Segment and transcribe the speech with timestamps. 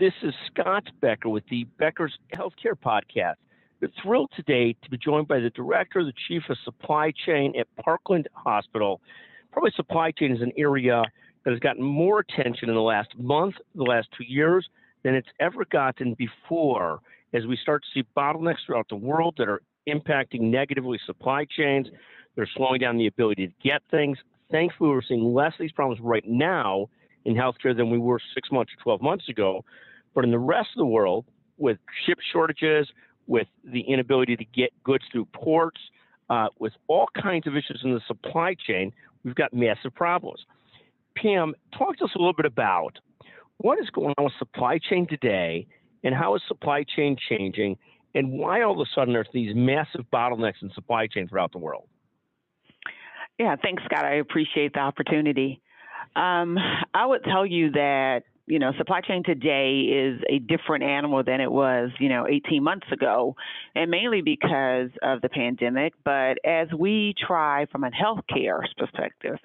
[0.00, 3.34] This is Scott Becker with the Becker's Healthcare Podcast.
[3.82, 7.66] We're thrilled today to be joined by the Director, the Chief of Supply Chain at
[7.76, 9.02] Parkland Hospital.
[9.52, 11.02] Probably supply chain is an area
[11.44, 14.66] that has gotten more attention in the last month, the last two years,
[15.02, 17.00] than it's ever gotten before
[17.34, 21.88] as we start to see bottlenecks throughout the world that are impacting negatively supply chains.
[22.36, 24.16] They're slowing down the ability to get things.
[24.50, 26.88] Thankfully, we're seeing less of these problems right now
[27.26, 29.62] in healthcare than we were six months or 12 months ago.
[30.14, 31.24] But in the rest of the world,
[31.56, 32.88] with ship shortages,
[33.26, 35.80] with the inability to get goods through ports,
[36.30, 38.92] uh, with all kinds of issues in the supply chain,
[39.24, 40.40] we've got massive problems.
[41.16, 42.98] Pam, talk to us a little bit about
[43.58, 45.66] what is going on with supply chain today
[46.02, 47.76] and how is supply chain changing
[48.14, 51.58] and why all of a sudden there's these massive bottlenecks in supply chain throughout the
[51.58, 51.86] world?
[53.38, 54.04] Yeah, thanks, Scott.
[54.04, 55.60] I appreciate the opportunity.
[56.16, 56.58] Um,
[56.92, 61.40] I would tell you that you know, supply chain today is a different animal than
[61.40, 63.36] it was, you know, 18 months ago,
[63.76, 65.94] and mainly because of the pandemic.
[66.04, 69.38] But as we try, from a healthcare perspective,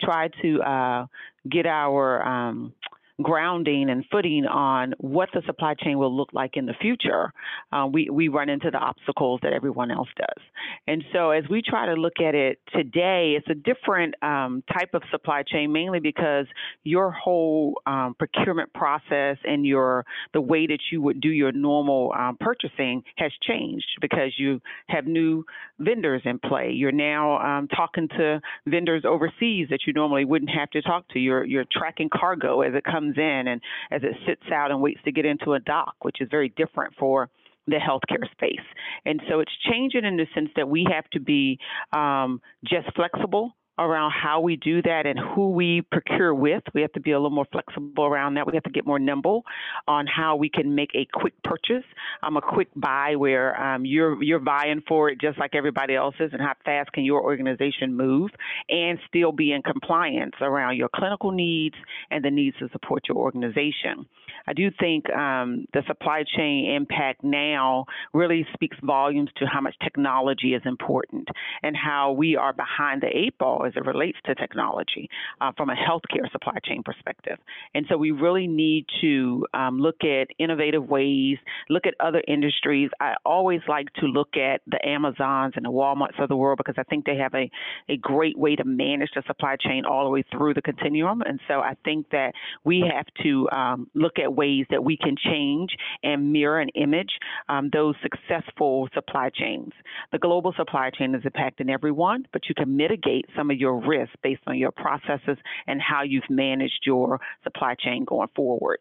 [0.00, 1.06] try to uh,
[1.50, 2.72] get our um,
[3.20, 7.32] grounding and footing on what the supply chain will look like in the future,
[7.72, 10.44] uh, we, we run into the obstacles that everyone else does.
[10.86, 14.94] And so as we try to look at it today, it's a different um, type
[14.94, 16.46] of supply chain, mainly because
[16.84, 22.12] your whole um, procurement process and your the way that you would do your normal
[22.18, 25.44] um, purchasing has changed because you have new
[25.78, 26.70] vendors in play.
[26.70, 31.18] You're now um, talking to vendors overseas that you normally wouldn't have to talk to.
[31.18, 35.00] You're, you're tracking cargo as it comes in and as it sits out and waits
[35.04, 37.28] to get into a dock, which is very different for
[37.66, 38.66] the healthcare space.
[39.04, 41.58] And so it's changing in the sense that we have to be
[41.92, 46.62] um, just flexible around how we do that and who we procure with.
[46.74, 48.46] We have to be a little more flexible around that.
[48.46, 49.44] We have to get more nimble
[49.88, 51.84] on how we can make a quick purchase,
[52.22, 56.14] um, a quick buy where um, you're you're buying for it just like everybody else
[56.20, 58.30] is, and how fast can your organization move
[58.68, 61.76] and still be in compliance around your clinical needs
[62.10, 64.06] and the needs to support your organization.
[64.46, 69.74] I do think um, the supply chain impact now really speaks volumes to how much
[69.82, 71.28] technology is important
[71.62, 75.08] and how we are behind the eight ball as it relates to technology
[75.40, 77.38] uh, from a healthcare supply chain perspective.
[77.74, 81.38] And so we really need to um, look at innovative ways,
[81.68, 82.90] look at other industries.
[83.00, 86.76] I always like to look at the Amazons and the Walmarts of the world because
[86.78, 87.50] I think they have a,
[87.88, 91.22] a great way to manage the supply chain all the way through the continuum.
[91.22, 92.32] And so I think that
[92.64, 95.70] we have to um, look at ways that we can change
[96.02, 97.10] and mirror and image
[97.48, 99.72] um, those successful supply chains.
[100.12, 104.12] The global supply chain is impacting everyone, but you can mitigate some of your risk
[104.22, 108.78] based on your processes and how you've managed your supply chain going forward.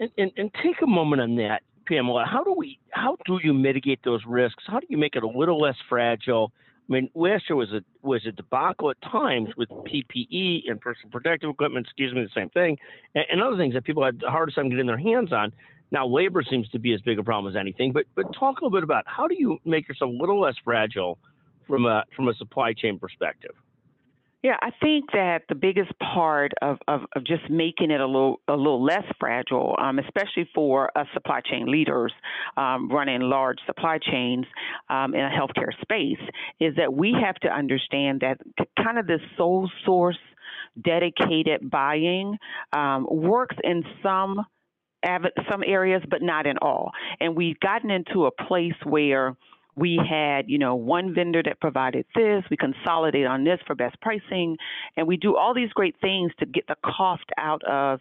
[0.00, 2.24] And, and, and take a moment on that, Pamela.
[2.30, 4.64] How do we how do you mitigate those risks?
[4.66, 6.52] How do you make it a little less fragile?
[6.92, 11.10] I mean, last year was a was a debacle at times with PPE and personal
[11.10, 11.86] protective equipment.
[11.86, 12.76] Excuse me, the same thing,
[13.14, 15.52] and, and other things that people had the hardest time getting their hands on.
[15.90, 17.92] Now, labor seems to be as big a problem as anything.
[17.92, 20.56] But but talk a little bit about how do you make yourself a little less
[20.62, 21.18] fragile
[21.66, 23.52] from a from a supply chain perspective?
[24.42, 28.40] Yeah, I think that the biggest part of, of, of, just making it a little
[28.48, 32.12] a little less fragile, um, especially for us supply chain leaders
[32.56, 34.44] um, running large supply chains
[34.90, 36.18] um, in a healthcare space,
[36.58, 38.38] is that we have to understand that
[38.82, 40.18] kind of this sole source
[40.82, 42.36] dedicated buying
[42.72, 44.44] um, works in some
[45.50, 46.92] some areas, but not in all.
[47.20, 49.36] And we've gotten into a place where
[49.74, 54.00] we had, you know, one vendor that provided this, we consolidate on this for best
[54.00, 54.56] pricing,
[54.96, 58.00] and we do all these great things to get the cost out of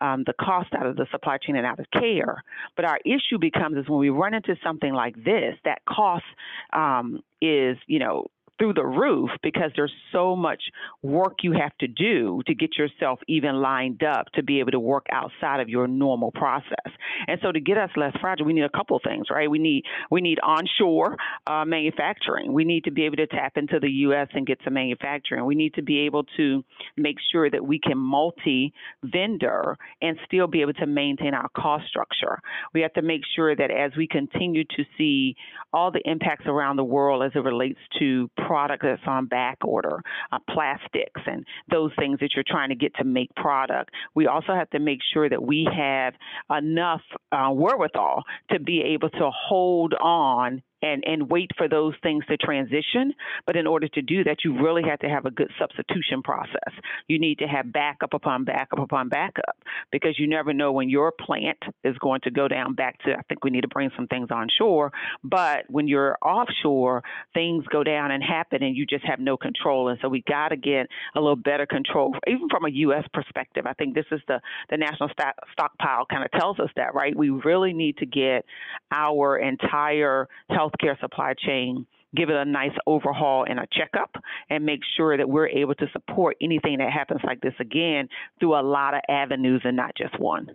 [0.00, 2.42] um, the cost out of the supply chain and out of care.
[2.74, 6.24] But our issue becomes is when we run into something like this, that cost
[6.72, 8.26] um, is, you know,
[8.62, 10.62] through the roof because there's so much
[11.02, 14.78] work you have to do to get yourself even lined up to be able to
[14.78, 16.92] work outside of your normal process.
[17.26, 19.50] And so to get us less fragile, we need a couple of things, right?
[19.50, 19.82] We need
[20.12, 21.16] we need onshore
[21.48, 22.52] uh, manufacturing.
[22.52, 24.28] We need to be able to tap into the U.S.
[24.32, 25.44] and get some manufacturing.
[25.44, 26.62] We need to be able to
[26.96, 28.72] make sure that we can multi
[29.02, 32.38] vendor and still be able to maintain our cost structure.
[32.74, 35.34] We have to make sure that as we continue to see
[35.72, 40.02] all the impacts around the world as it relates to product that's on back order,
[40.30, 43.88] uh, plastics, and those things that you're trying to get to make product.
[44.14, 46.12] We also have to make sure that we have
[46.54, 47.00] enough
[47.32, 52.36] uh, wherewithal to be able to hold on and, and wait for those things to
[52.36, 53.14] transition.
[53.46, 56.72] But in order to do that, you really have to have a good substitution process.
[57.08, 59.56] You need to have backup upon backup upon backup
[59.90, 63.22] because you never know when your plant is going to go down back to, I
[63.28, 64.92] think we need to bring some things onshore.
[65.22, 67.02] But when you're offshore,
[67.34, 69.88] things go down and happen and you just have no control.
[69.88, 73.04] And so we got to get a little better control, even from a U.S.
[73.12, 73.66] perspective.
[73.66, 74.40] I think this is the,
[74.70, 77.16] the national stock, stockpile kind of tells us that, right?
[77.16, 78.44] We really need to get
[78.90, 80.28] our entire
[80.72, 84.10] healthcare supply chain give it a nice overhaul and a checkup
[84.50, 88.08] and make sure that we're able to support anything that happens like this again
[88.38, 90.48] through a lot of avenues and not just one.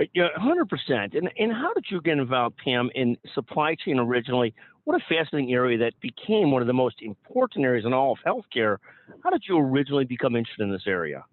[0.00, 1.14] Uh, yeah, hundred percent.
[1.14, 4.54] And and how did you get involved, Pam, in supply chain originally?
[4.84, 8.18] What a fascinating area that became one of the most important areas in all of
[8.26, 8.78] healthcare.
[9.22, 11.24] How did you originally become interested in this area?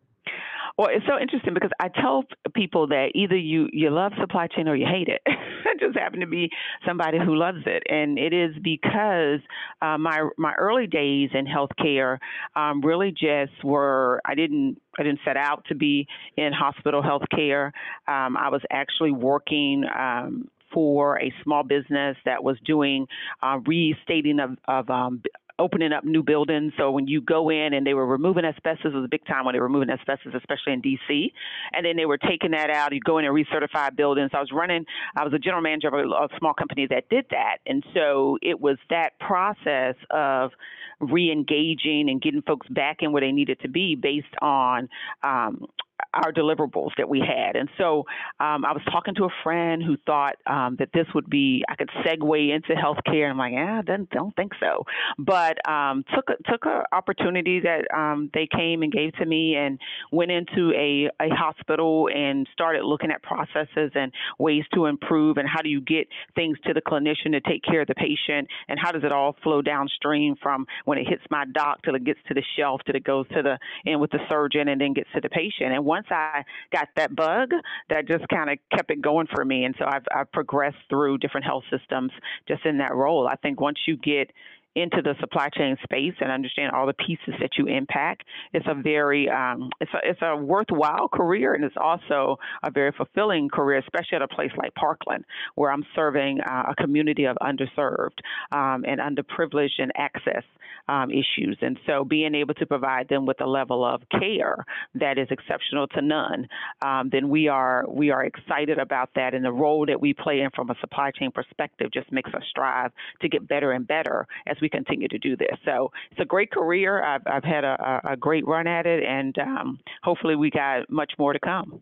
[0.78, 4.68] Well, it's so interesting because I tell people that either you you love supply chain
[4.68, 5.22] or you hate it.
[5.28, 6.52] I just happen to be
[6.86, 9.40] somebody who loves it, and it is because
[9.82, 12.20] uh, my my early days in healthcare
[12.56, 14.22] um, really just were.
[14.24, 17.68] I didn't I didn't set out to be in hospital healthcare.
[18.08, 19.84] Um, I was actually working.
[19.98, 23.08] Um, for a small business that was doing
[23.42, 25.22] uh, restating of, of um,
[25.60, 26.74] opening up new buildings.
[26.78, 29.46] So when you go in and they were removing asbestos, it was a big time
[29.46, 31.32] when they were removing asbestos, especially in DC.
[31.74, 32.94] And then they were taking that out.
[32.94, 34.32] You go in and recertify buildings.
[34.34, 37.26] I was running, I was a general manager of a, a small company that did
[37.32, 37.58] that.
[37.66, 40.52] And so it was that process of
[41.00, 44.90] re-engaging and getting folks back in where they needed to be based on
[45.24, 45.66] um,
[46.14, 47.56] our deliverables that we had.
[47.56, 48.00] And so
[48.40, 51.76] um, I was talking to a friend who thought um, that this would be, I
[51.76, 53.30] could segue into healthcare.
[53.30, 54.84] I'm like, yeah, don't think so.
[55.18, 59.80] But um, took took an opportunity that um, they came and gave to me and
[60.12, 65.48] went into a, a hospital and started looking at processes and ways to improve and
[65.48, 68.80] how do you get things to the clinician to take care of the patient and
[68.80, 72.20] how does it all flow downstream from when it hits my dock till it gets
[72.28, 75.10] to the shelf till it goes to the in with the surgeon and then gets
[75.14, 75.74] to the patient.
[75.74, 77.52] And once I got that bug,
[77.90, 79.66] that just kind of kept it going for me.
[79.66, 82.12] And so I've, I've progressed through different health systems
[82.48, 83.28] just in that role.
[83.28, 84.32] I think once you get
[84.78, 88.76] into the supply chain space and understand all the pieces that you impact, it's a
[88.76, 93.80] very um, it's a it's a worthwhile career and it's also a very fulfilling career,
[93.80, 95.26] especially at a place like Parkland,
[95.56, 98.20] where I'm serving uh, a community of underserved
[98.52, 100.44] um, and underprivileged and access
[100.90, 101.58] um, issues.
[101.62, 104.66] And so being able to provide them with a level of care
[104.96, 106.48] that is exceptional to none,
[106.82, 109.34] um, then we are we are excited about that.
[109.34, 112.44] And the role that we play in from a supply chain perspective just makes us
[112.50, 112.92] strive
[113.22, 115.58] to get better and better as we continue to do this.
[115.66, 117.04] So it's a great career.
[117.04, 121.14] I've, I've had a, a great run at it, and um, hopefully we got much
[121.18, 121.82] more to come.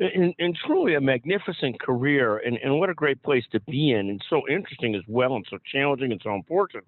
[0.00, 4.10] And, and, truly a magnificent career, and, and what a great place to be in,
[4.10, 6.84] and so interesting as well, and so challenging and so important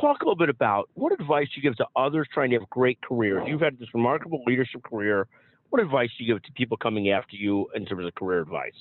[0.00, 3.00] talk a little bit about what advice you give to others trying to have great
[3.02, 3.42] careers.
[3.46, 5.26] You've had this remarkable leadership career.
[5.70, 8.72] What advice do you give to people coming after you in terms of career advice?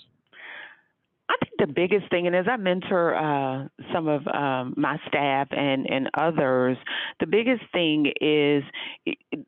[1.31, 5.47] I think the biggest thing, and as I mentor uh, some of um, my staff
[5.51, 6.77] and, and others,
[7.19, 8.63] the biggest thing is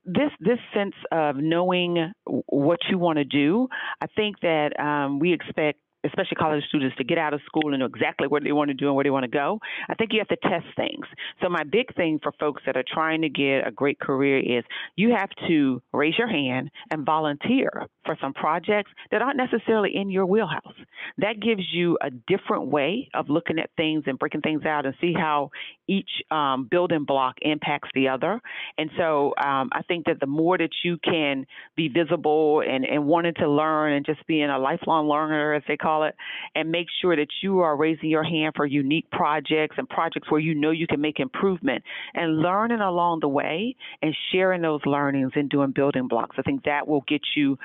[0.06, 3.68] this this sense of knowing what you want to do.
[4.01, 7.80] I think that um, we expect especially college students, to get out of school and
[7.80, 9.59] know exactly what they want to do and where they want to go,
[9.89, 11.06] I think you have to test things.
[11.41, 14.63] So, my big thing for folks that are trying to get a great career is
[14.95, 20.09] you have to raise your hand and volunteer for some projects that aren't necessarily in
[20.09, 20.75] your wheelhouse.
[21.18, 24.95] That gives you a different way of looking at things and breaking things out and
[25.00, 25.52] see how
[25.88, 28.42] each um, building block impacts the other.
[28.78, 31.45] And so, um, I think that the more that you can
[31.76, 35.78] be visible and, and wanting to learn and just being a lifelong learner, as they
[35.78, 36.16] call call it,
[36.56, 40.40] and make sure that you are raising your hand for unique projects and projects where
[40.40, 41.83] you know you can make improvement
[42.14, 46.36] and learning along the way and sharing those learnings and doing building blocks.
[46.40, 47.57] I think that will get you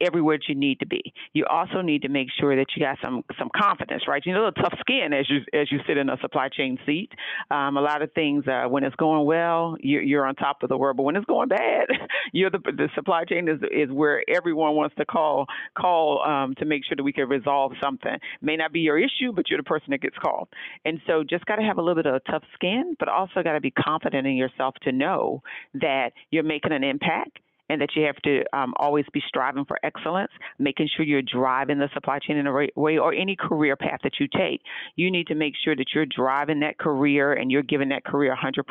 [0.00, 1.12] everywhere that you need to be.
[1.32, 4.22] You also need to make sure that you got some some confidence, right?
[4.24, 7.10] You know, a tough skin as you as you sit in a supply chain seat.
[7.50, 10.68] Um, a lot of things uh, when it's going well, you're, you're on top of
[10.68, 11.88] the world, but when it's going bad,
[12.32, 15.46] you're the the supply chain is is where everyone wants to call
[15.76, 18.16] call um, to make sure that we can resolve something.
[18.42, 20.48] May not be your issue, but you're the person that gets called.
[20.84, 23.42] And so, just got to have a little bit of a tough skin, but also
[23.42, 25.42] got to be confident in yourself to know
[25.74, 29.78] that you're making an impact and that you have to um, always be striving for
[29.82, 33.76] excellence, making sure you're driving the supply chain in a right way or any career
[33.76, 34.60] path that you take.
[34.96, 38.34] You need to make sure that you're driving that career and you're giving that career
[38.36, 38.62] 100%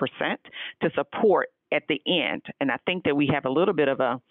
[0.82, 2.44] to support at the end.
[2.62, 4.22] And I think that we have a little bit of a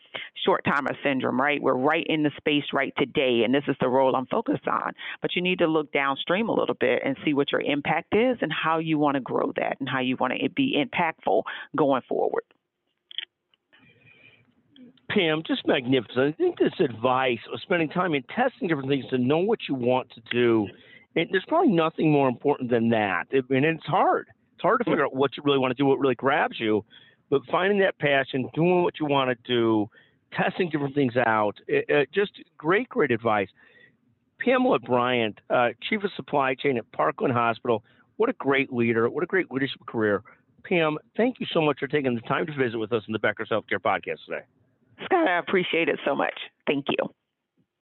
[0.46, 1.60] short timer syndrome, right?
[1.60, 4.92] We're right in the space right today, and this is the role I'm focused on.
[5.20, 8.38] But you need to look downstream a little bit and see what your impact is
[8.40, 11.42] and how you want to grow that and how you want to be impactful
[11.76, 12.44] going forward.
[15.12, 16.34] Pam, just magnificent.
[16.34, 19.74] I think this advice of spending time in testing different things to know what you
[19.74, 20.66] want to do,
[21.16, 23.24] and there's probably nothing more important than that.
[23.32, 24.28] I mean, it's hard.
[24.54, 26.84] It's hard to figure out what you really want to do, what really grabs you,
[27.28, 29.88] but finding that passion, doing what you want to do,
[30.32, 33.48] testing different things out, it, it, just great, great advice.
[34.40, 37.84] Pamela Bryant, uh, Chief of Supply Chain at Parkland Hospital.
[38.16, 39.08] What a great leader.
[39.08, 40.22] What a great leadership career.
[40.64, 43.18] Pam, thank you so much for taking the time to visit with us in the
[43.18, 44.42] Becker's Healthcare Podcast today.
[45.04, 46.34] Scott, I appreciate it so much.
[46.66, 47.21] Thank you.